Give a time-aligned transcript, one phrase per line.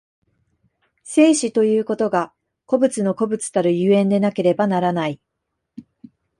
[1.03, 2.33] 生死ということが
[2.65, 5.21] 個物の個物たる所以でなければならない。